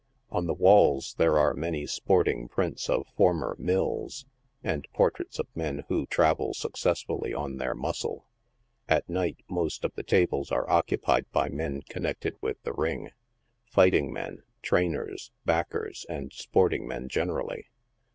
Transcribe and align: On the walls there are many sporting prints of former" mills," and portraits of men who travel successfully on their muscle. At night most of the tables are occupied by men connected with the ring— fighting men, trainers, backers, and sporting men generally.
On 0.31 0.47
the 0.47 0.55
walls 0.55 1.13
there 1.19 1.37
are 1.37 1.53
many 1.53 1.85
sporting 1.85 2.47
prints 2.47 2.89
of 2.89 3.05
former" 3.15 3.55
mills," 3.59 4.25
and 4.63 4.87
portraits 4.95 5.37
of 5.37 5.47
men 5.55 5.85
who 5.89 6.07
travel 6.07 6.55
successfully 6.55 7.35
on 7.35 7.57
their 7.57 7.75
muscle. 7.75 8.25
At 8.89 9.07
night 9.07 9.37
most 9.47 9.85
of 9.85 9.93
the 9.93 10.01
tables 10.01 10.51
are 10.51 10.67
occupied 10.67 11.31
by 11.31 11.49
men 11.49 11.83
connected 11.87 12.35
with 12.41 12.59
the 12.63 12.73
ring— 12.73 13.11
fighting 13.75 14.11
men, 14.11 14.41
trainers, 14.63 15.31
backers, 15.45 16.07
and 16.09 16.33
sporting 16.33 16.87
men 16.87 17.07
generally. 17.07 17.67